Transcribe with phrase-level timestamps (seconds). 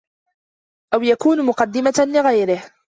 [0.93, 2.71] أَوْ يَكُونَ مُقَدِّمَةً لِغَيْرِهِ